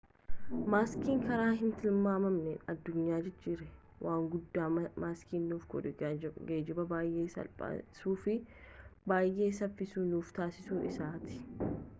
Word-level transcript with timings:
masakni 0.73 1.17
karaa 1.25 1.49
hin 1.57 1.73
tilmaamamneen 1.81 2.63
addunyaa 2.73 3.19
jijjiireeaa 3.27 4.07
waan 4.07 4.25
guddaan 4.37 4.79
masaknii 5.05 5.43
nuuf 5.45 5.67
godhe 5.75 5.91
geejjiba 6.49 6.87
baay'ee 6.95 7.27
salphisuu 7.37 8.17
fi 8.27 8.37
baay'ee 9.15 9.53
saffisaa 9.61 10.07
nuuf 10.11 10.33
taasisuu 10.43 10.85
isaati 10.93 11.41